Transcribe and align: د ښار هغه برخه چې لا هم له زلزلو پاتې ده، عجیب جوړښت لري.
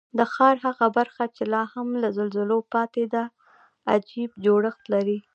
د 0.17 0.19
ښار 0.33 0.55
هغه 0.65 0.87
برخه 0.97 1.23
چې 1.35 1.43
لا 1.53 1.63
هم 1.73 1.87
له 2.01 2.09
زلزلو 2.17 2.59
پاتې 2.73 3.03
ده، 3.13 3.23
عجیب 3.93 4.31
جوړښت 4.45 4.83
لري. 4.93 5.19